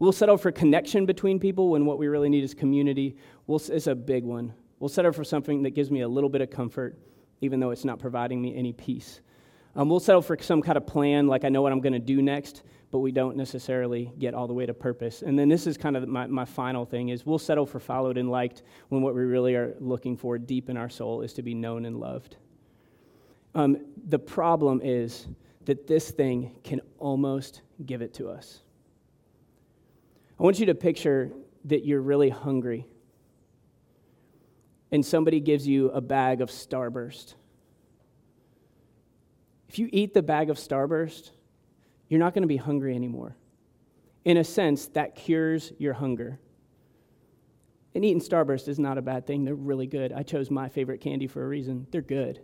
[0.00, 3.16] We'll settle for connection between people when what we really need is community.
[3.46, 4.52] We'll, it's a big one.
[4.80, 6.98] We'll settle for something that gives me a little bit of comfort
[7.40, 9.20] even though it's not providing me any peace.
[9.76, 11.98] Um, we'll settle for some kind of plan, like I know what I'm going to
[11.98, 15.22] do next, but we don't necessarily get all the way to purpose.
[15.22, 18.18] And then this is kind of my, my final thing is we'll settle for followed
[18.18, 21.42] and liked when what we really are looking for deep in our soul is to
[21.42, 22.36] be known and loved.
[23.54, 25.28] Um, the problem is
[25.66, 28.62] that this thing can almost give it to us.
[30.40, 31.30] I want you to picture
[31.66, 32.86] that you're really hungry
[34.90, 37.34] and somebody gives you a bag of Starburst.
[39.68, 41.30] If you eat the bag of Starburst,
[42.08, 43.36] you're not going to be hungry anymore.
[44.24, 46.38] In a sense, that cures your hunger.
[47.94, 49.44] And eating Starburst is not a bad thing.
[49.44, 50.12] They're really good.
[50.12, 51.86] I chose my favorite candy for a reason.
[51.90, 52.40] They're good.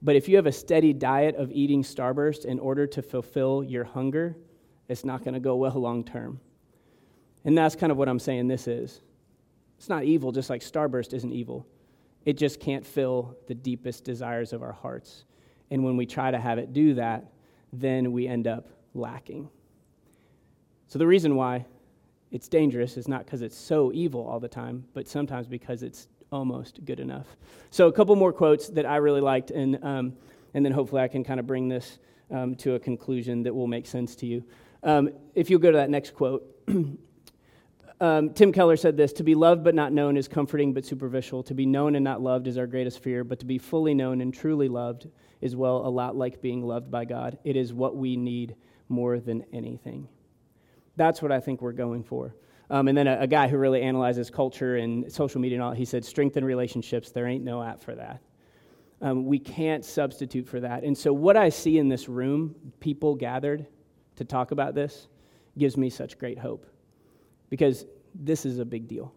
[0.00, 3.84] But if you have a steady diet of eating Starburst in order to fulfill your
[3.84, 4.36] hunger,
[4.88, 6.40] it's not going to go well long term.
[7.44, 9.00] And that's kind of what I'm saying this is.
[9.78, 11.66] It's not evil, just like Starburst isn't evil.
[12.24, 15.24] It just can't fill the deepest desires of our hearts.
[15.70, 17.32] And when we try to have it do that,
[17.72, 19.48] then we end up lacking.
[20.88, 21.64] So the reason why
[22.32, 26.08] it's dangerous is not because it's so evil all the time, but sometimes because it's
[26.32, 27.36] almost good enough.
[27.70, 30.12] So a couple more quotes that I really liked, and, um,
[30.54, 31.98] and then hopefully I can kind of bring this
[32.30, 34.44] um, to a conclusion that will make sense to you.
[34.82, 36.44] Um, if you'll go to that next quote.
[38.00, 41.42] Um, Tim Keller said this To be loved but not known is comforting but superficial.
[41.44, 44.20] To be known and not loved is our greatest fear, but to be fully known
[44.20, 45.08] and truly loved
[45.40, 47.38] is, well, a lot like being loved by God.
[47.44, 48.56] It is what we need
[48.88, 50.08] more than anything.
[50.96, 52.34] That's what I think we're going for.
[52.70, 55.72] Um, and then a, a, guy who really analyzes culture and social media and all,
[55.72, 57.10] he said, strengthen relationships.
[57.10, 58.20] There ain't no app for that.
[59.00, 60.82] Um, we can't substitute for that.
[60.82, 63.66] And so, what I see in this room, people gathered
[64.16, 65.08] to talk about this,
[65.56, 66.66] gives me such great hope
[67.50, 69.12] because this is a big deal.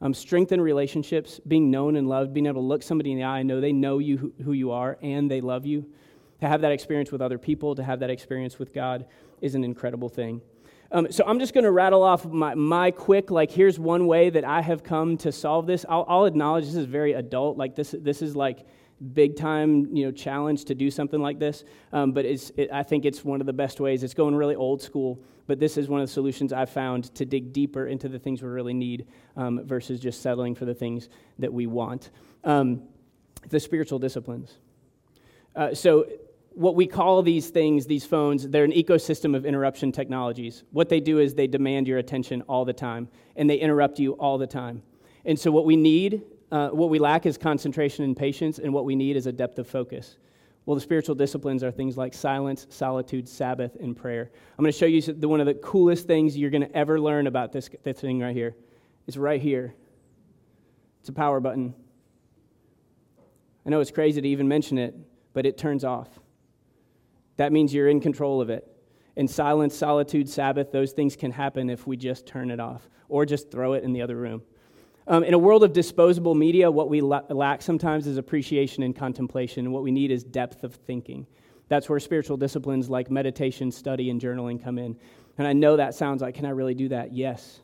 [0.00, 3.38] Um, strengthen relationships, being known and loved, being able to look somebody in the eye,
[3.38, 5.86] and know they know you who you are and they love you.
[6.40, 9.06] To have that experience with other people, to have that experience with God
[9.40, 10.40] is an incredible thing.
[10.90, 14.28] Um, so I'm just going to rattle off my, my quick, like, here's one way
[14.28, 15.86] that I have come to solve this.
[15.88, 17.56] I'll, I'll acknowledge this is very adult.
[17.56, 18.66] Like, this, this is like
[19.14, 21.64] big time you know challenge to do something like this.
[21.92, 24.02] Um, but it's, it, i think it's one of the best ways.
[24.02, 27.24] It's going really old school but this is one of the solutions i've found to
[27.24, 31.08] dig deeper into the things we really need um, versus just settling for the things
[31.38, 32.10] that we want.
[32.44, 32.82] Um,
[33.48, 34.58] the spiritual disciplines.
[35.54, 36.06] Uh, so
[36.54, 40.64] what we call these things these phones they're an ecosystem of interruption technologies.
[40.70, 44.12] What they do is they demand your attention all the time and they interrupt you
[44.12, 44.82] all the time.
[45.24, 48.84] And so what we need uh, what we lack is concentration and patience, and what
[48.84, 50.18] we need is a depth of focus.
[50.66, 54.30] Well, the spiritual disciplines are things like silence, solitude, Sabbath, and prayer.
[54.56, 57.00] I'm going to show you the, one of the coolest things you're going to ever
[57.00, 58.54] learn about this, this thing right here.
[59.08, 59.74] It's right here.
[61.00, 61.74] It's a power button.
[63.66, 64.94] I know it's crazy to even mention it,
[65.32, 66.08] but it turns off.
[67.38, 68.68] That means you're in control of it.
[69.16, 73.26] In silence, solitude, Sabbath, those things can happen if we just turn it off or
[73.26, 74.42] just throw it in the other room.
[75.08, 78.94] Um, in a world of disposable media, what we la- lack sometimes is appreciation and
[78.94, 79.72] contemplation.
[79.72, 81.26] What we need is depth of thinking.
[81.68, 84.96] That's where spiritual disciplines like meditation, study, and journaling come in.
[85.38, 87.12] And I know that sounds like, can I really do that?
[87.12, 87.60] Yes.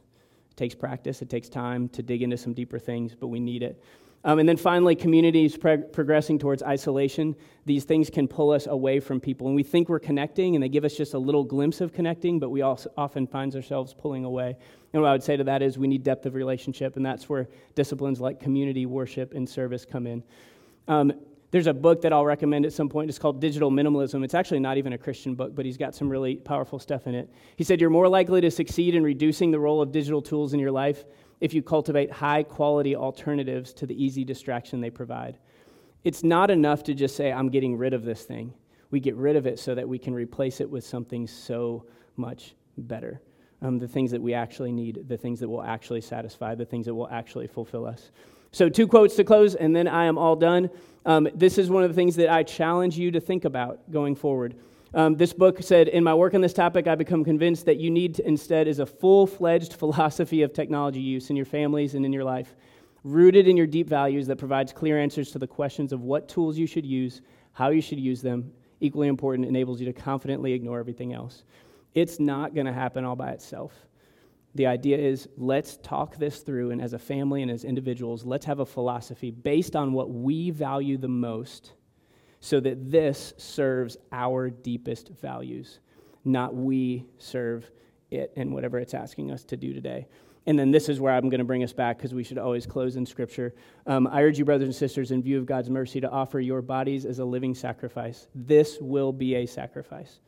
[0.51, 3.63] It takes practice, it takes time to dig into some deeper things, but we need
[3.63, 3.83] it.
[4.25, 7.37] Um, and then finally, communities pre- progressing towards isolation.
[7.67, 9.47] These things can pull us away from people.
[9.47, 12.41] And we think we're connecting, and they give us just a little glimpse of connecting,
[12.41, 14.57] but we also often find ourselves pulling away.
[14.93, 17.29] And what I would say to that is we need depth of relationship, and that's
[17.29, 20.25] where disciplines like community, worship, and service come in.
[20.89, 21.13] Um,
[21.51, 23.09] there's a book that I'll recommend at some point.
[23.09, 24.23] It's called Digital Minimalism.
[24.23, 27.15] It's actually not even a Christian book, but he's got some really powerful stuff in
[27.15, 27.31] it.
[27.57, 30.61] He said, You're more likely to succeed in reducing the role of digital tools in
[30.61, 31.05] your life
[31.41, 35.39] if you cultivate high quality alternatives to the easy distraction they provide.
[36.05, 38.55] It's not enough to just say, I'm getting rid of this thing.
[38.91, 41.85] We get rid of it so that we can replace it with something so
[42.17, 43.21] much better.
[43.61, 46.87] Um, the things that we actually need, the things that will actually satisfy, the things
[46.87, 48.11] that will actually fulfill us.
[48.51, 50.71] So, two quotes to close, and then I am all done.
[51.05, 54.15] Um, this is one of the things that I challenge you to think about going
[54.15, 54.55] forward.
[54.95, 57.91] Um, this book said, In my work on this topic, I become convinced that you
[57.91, 62.05] need to, instead is a full fledged philosophy of technology use in your families and
[62.05, 62.55] in your life,
[63.05, 66.57] rooted in your deep values that provides clear answers to the questions of what tools
[66.57, 67.21] you should use,
[67.53, 68.53] how you should use them.
[68.81, 71.43] Equally important, enables you to confidently ignore everything else.
[71.95, 73.73] It's not going to happen all by itself.
[74.55, 78.47] The idea is let's talk this through, and as a family and as individuals, let's
[78.47, 81.73] have a philosophy based on what we value the most
[82.41, 85.81] so that this serves our deepest values,
[86.25, 87.71] not we serve
[88.11, 90.07] it and whatever it's asking us to do today.
[90.47, 92.65] And then this is where I'm going to bring us back because we should always
[92.65, 93.55] close in Scripture.
[93.87, 96.63] Um, I urge you, brothers and sisters, in view of God's mercy, to offer your
[96.63, 98.29] bodies as a living sacrifice.
[98.35, 100.21] This will be a sacrifice.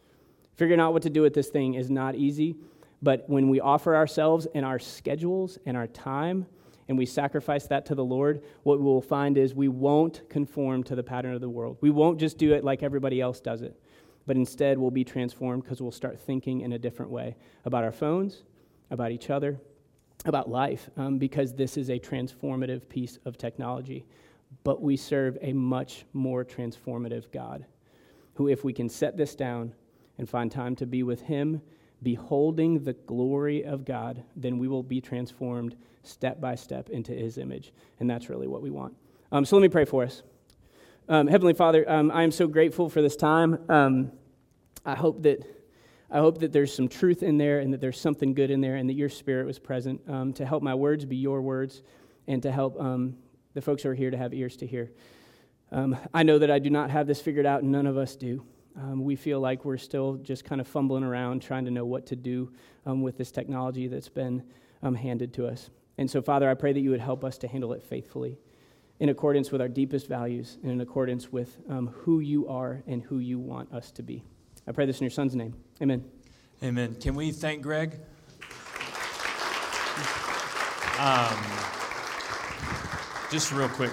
[0.56, 2.56] Figuring out what to do with this thing is not easy,
[3.00, 6.44] but when we offer ourselves and our schedules and our time,
[6.89, 10.83] and we sacrifice that to the Lord, what we will find is we won't conform
[10.85, 11.78] to the pattern of the world.
[11.81, 13.81] We won't just do it like everybody else does it,
[14.26, 17.93] but instead we'll be transformed because we'll start thinking in a different way about our
[17.93, 18.43] phones,
[18.91, 19.61] about each other,
[20.24, 24.05] about life um, because this is a transformative piece of technology.
[24.64, 27.64] But we serve a much more transformative God
[28.35, 29.72] who, if we can set this down
[30.18, 31.62] and find time to be with Him,
[32.03, 37.38] beholding the glory of God, then we will be transformed step by step into His
[37.38, 37.72] image.
[37.98, 38.94] And that's really what we want.
[39.32, 40.22] Um, so let me pray for us.
[41.09, 43.59] Um, Heavenly Father, um, I am so grateful for this time.
[43.68, 44.12] Um,
[44.84, 45.44] I hope that
[46.12, 48.74] I hope that there's some truth in there and that there's something good in there
[48.74, 51.82] and that your spirit was present um, to help my words be your words
[52.26, 53.16] and to help um,
[53.55, 54.90] the folks who are here to have ears to hear.
[56.12, 58.44] I know that I do not have this figured out, and none of us do.
[58.81, 62.07] Um, we feel like we're still just kind of fumbling around trying to know what
[62.07, 62.51] to do
[62.87, 64.43] um, with this technology that's been
[64.83, 65.70] um, handed to us.
[65.99, 68.39] And so, Father, I pray that you would help us to handle it faithfully
[68.99, 71.59] in accordance with our deepest values and in accordance with
[71.93, 74.24] who you are and who you want us to be.
[74.66, 75.55] I pray this in your son's name.
[75.83, 76.05] Amen.
[76.62, 76.95] Amen.
[76.95, 77.99] Can we thank Greg?
[81.01, 81.43] Um,
[83.31, 83.91] just real quick,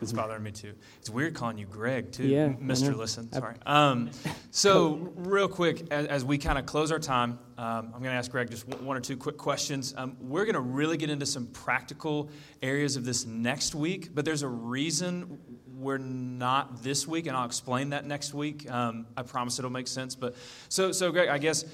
[0.00, 0.74] it's, it's bothering me too.
[0.98, 2.96] It's weird calling you Greg too, yeah, Mr.
[2.96, 3.32] Lisson.
[3.32, 3.56] Sorry.
[3.66, 4.10] Um,
[4.50, 8.10] so real quick, as, as we kind of close our time, um, I'm going to
[8.12, 9.94] ask Greg just one or two quick questions.
[9.96, 12.30] Um, we're going to really get into some practical
[12.62, 15.38] areas of this next week, but there's a reason
[15.76, 18.70] we're not this week, and I'll explain that next week.
[18.70, 20.14] Um, I promise it'll make sense.
[20.14, 20.34] But
[20.68, 21.64] so, so Greg, I guess,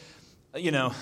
[0.55, 0.93] you know,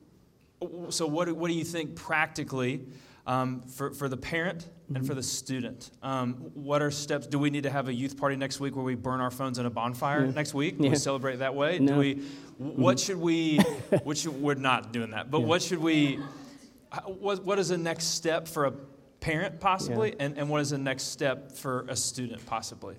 [0.90, 2.86] so what, what do you think practically
[3.26, 5.90] um, for, for the parent and for the student?
[6.02, 7.26] Um, what are steps?
[7.26, 9.58] Do we need to have a youth party next week where we burn our phones
[9.58, 10.32] in a bonfire yeah.
[10.32, 10.78] next week?
[10.78, 10.90] Do yeah.
[10.90, 11.78] we celebrate that way?
[11.78, 11.94] No.
[11.94, 12.14] Do we?
[12.58, 13.58] What should we?
[14.02, 15.30] what should, we're not doing that.
[15.30, 15.46] But yeah.
[15.46, 16.20] what should we?
[17.04, 18.72] What, what is the next step for a
[19.20, 22.96] parent, possibly, and, and what is the next step for a student, possibly?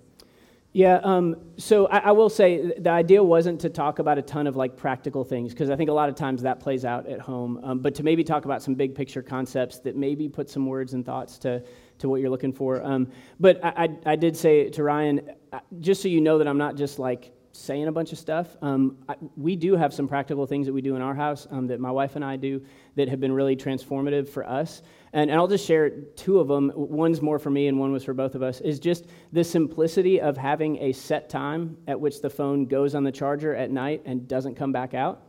[0.71, 4.45] Yeah, um, so I, I, will say the idea wasn't to talk about a ton
[4.45, 7.19] of like practical things because I think a lot of times that plays out at
[7.19, 10.67] home, um, but to maybe talk about some big picture concepts that maybe put some
[10.67, 11.63] words and thoughts to,
[11.97, 12.83] to what you're looking for.
[12.83, 13.07] Um,
[13.39, 16.59] but I, I, I, did say to Ryan, uh, just so you know that I'm
[16.59, 18.55] not just like saying a bunch of stuff.
[18.61, 21.65] Um, I, we do have some practical things that we do in our house um,
[21.67, 22.61] that my wife and I do
[22.95, 24.83] that have been really transformative for us.
[25.13, 26.71] And, and I'll just share two of them.
[26.75, 28.61] One's more for me, and one was for both of us.
[28.61, 33.03] Is just the simplicity of having a set time at which the phone goes on
[33.03, 35.23] the charger at night and doesn't come back out.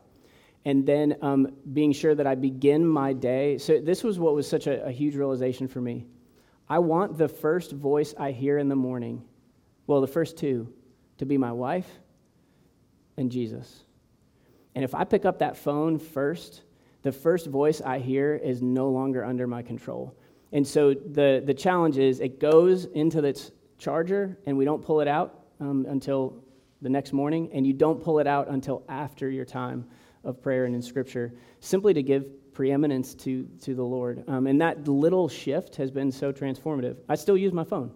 [0.66, 3.56] And then um, being sure that I begin my day.
[3.56, 6.04] So, this was what was such a, a huge realization for me.
[6.68, 9.24] I want the first voice I hear in the morning,
[9.86, 10.72] well, the first two,
[11.18, 11.88] to be my wife
[13.16, 13.84] and Jesus.
[14.74, 16.62] And if I pick up that phone first,
[17.02, 20.16] the first voice I hear is no longer under my control.
[20.52, 25.00] And so the, the challenge is it goes into its charger, and we don't pull
[25.00, 26.44] it out um, until
[26.82, 29.86] the next morning, and you don't pull it out until after your time
[30.24, 34.24] of prayer and in Scripture, simply to give preeminence to, to the Lord.
[34.28, 36.96] Um, and that little shift has been so transformative.
[37.08, 37.90] I still use my phone,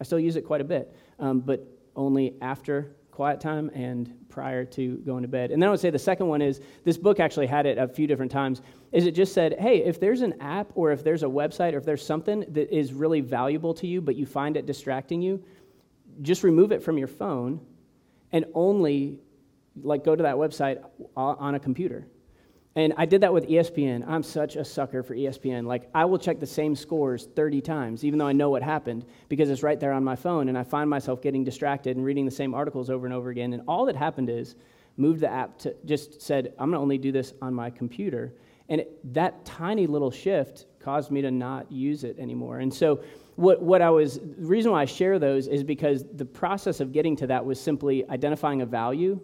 [0.00, 4.64] I still use it quite a bit, um, but only after quiet time and prior
[4.64, 5.50] to going to bed.
[5.52, 7.86] And then I would say the second one is this book actually had it a
[7.86, 8.62] few different times.
[8.90, 11.76] Is it just said, hey, if there's an app or if there's a website or
[11.76, 15.44] if there's something that is really valuable to you, but you find it distracting you,
[16.22, 17.60] just remove it from your phone
[18.32, 19.20] and only
[19.82, 20.82] like go to that website
[21.14, 22.06] on a computer.
[22.74, 24.02] And I did that with ESPN.
[24.08, 25.66] I'm such a sucker for ESPN.
[25.66, 29.04] Like, I will check the same scores 30 times, even though I know what happened,
[29.28, 30.48] because it's right there on my phone.
[30.48, 33.52] And I find myself getting distracted and reading the same articles over and over again.
[33.52, 34.56] And all that happened is
[34.96, 38.32] moved the app to just said, I'm going to only do this on my computer.
[38.70, 42.60] And it, that tiny little shift caused me to not use it anymore.
[42.60, 43.02] And so,
[43.36, 46.92] what, what I was, the reason why I share those is because the process of
[46.92, 49.20] getting to that was simply identifying a value.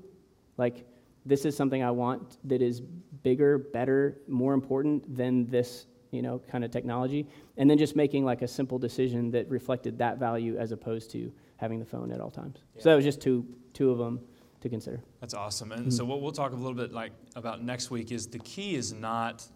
[0.56, 0.86] Like,
[1.26, 2.80] this is something I want that is
[3.22, 8.24] bigger, better, more important than this, you know, kind of technology, and then just making
[8.24, 12.20] like a simple decision that reflected that value as opposed to having the phone at
[12.20, 12.58] all times.
[12.74, 12.82] Yeah.
[12.82, 14.20] So that was just two two of them
[14.60, 15.00] to consider.
[15.20, 15.72] That's awesome.
[15.72, 15.90] And mm-hmm.
[15.90, 18.92] so what we'll talk a little bit like about next week is the key is
[18.92, 19.46] not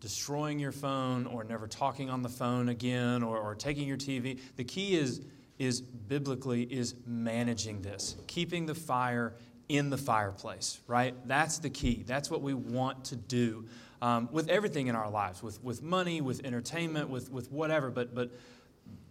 [0.00, 4.40] destroying your phone or never talking on the phone again or, or taking your TV.
[4.56, 5.22] The key is
[5.58, 9.34] is biblically is managing this, keeping the fire
[9.68, 11.14] in the fireplace, right?
[11.26, 12.04] That's the key.
[12.06, 13.66] That's what we want to do
[14.00, 17.90] um, with everything in our lives, with, with money, with entertainment, with, with whatever.
[17.90, 18.32] But, but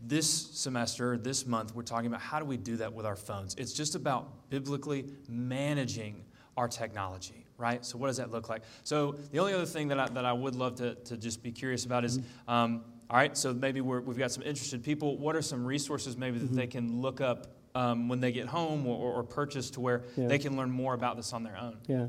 [0.03, 3.55] this semester, this month, we're talking about how do we do that with our phones.
[3.55, 6.25] It's just about biblically managing
[6.57, 7.85] our technology, right?
[7.85, 8.63] So, what does that look like?
[8.83, 11.51] So, the only other thing that I, that I would love to, to just be
[11.51, 15.17] curious about is um, all right, so maybe we have got some interested people.
[15.17, 16.55] What are some resources maybe that mm-hmm.
[16.55, 20.27] they can look up um, when they get home or, or purchase to where yeah.
[20.27, 21.77] they can learn more about this on their own?
[21.87, 22.07] Yeah.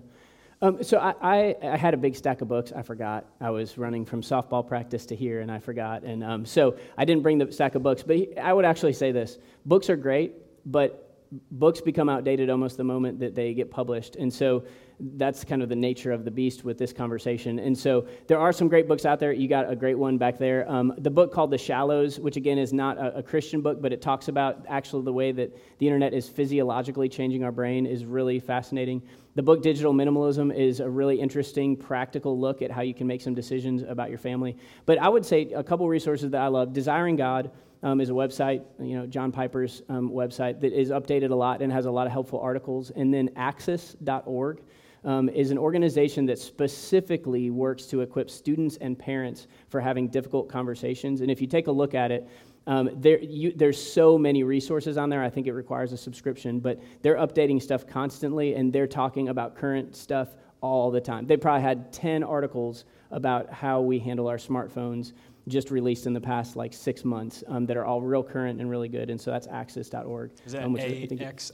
[0.60, 2.70] Um, so I, I, I, had a big stack of books.
[2.70, 3.26] I forgot.
[3.40, 6.04] I was running from softball practice to here, and I forgot.
[6.04, 8.04] And um, so I didn't bring the stack of books.
[8.04, 10.34] But I would actually say this: books are great,
[10.64, 11.18] but
[11.50, 14.14] books become outdated almost the moment that they get published.
[14.14, 14.64] And so
[15.02, 17.58] that's kind of the nature of the beast with this conversation.
[17.58, 19.32] And so there are some great books out there.
[19.32, 20.68] You got a great one back there.
[20.70, 23.92] Um, the book called The Shallows, which again is not a, a, Christian book, but
[23.92, 28.04] it talks about actually the way that the internet is physiologically changing our brain, is
[28.04, 29.02] really fascinating.
[29.34, 33.22] The book Digital Minimalism is a really interesting, practical look at how you can make
[33.22, 34.56] some decisions about your family.
[34.86, 37.50] But I would say a couple resources that I love Desiring God.
[37.84, 41.62] Um, is a website, you know, John Piper's um, website that is updated a lot
[41.62, 42.90] and has a lot of helpful articles.
[42.90, 44.60] And then axis.org
[45.04, 50.48] um, is an organization that specifically works to equip students and parents for having difficult
[50.48, 51.20] conversations.
[51.20, 52.28] And if you take a look at it,
[52.66, 55.22] um, there, you, there's so many resources on there.
[55.22, 59.56] I think it requires a subscription, but they're updating stuff constantly, and they're talking about
[59.56, 60.28] current stuff
[60.60, 61.26] all the time.
[61.26, 65.12] They probably had 10 articles about how we handle our smartphones
[65.48, 68.70] just released in the past like six months um, that are all real current and
[68.70, 69.10] really good.
[69.10, 70.30] And so that's axis.org.
[70.46, 71.52] Is that um, A-X-I-S?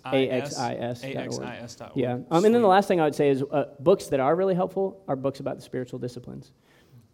[1.04, 1.92] A-X-I-S.org.
[1.94, 2.18] Yeah.
[2.30, 4.54] Um, and then the last thing I would say is uh, books that are really
[4.54, 6.52] helpful are books about the spiritual disciplines.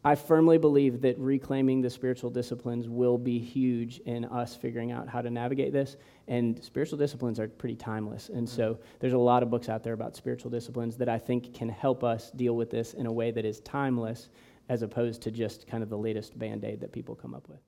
[0.06, 5.08] I firmly believe that reclaiming the spiritual disciplines will be huge in us figuring out
[5.08, 5.96] how to navigate this.
[6.28, 8.28] And spiritual disciplines are pretty timeless.
[8.28, 11.54] And so there's a lot of books out there about spiritual disciplines that I think
[11.54, 14.28] can help us deal with this in a way that is timeless
[14.68, 17.60] as opposed to just kind of the latest band aid that people come up with.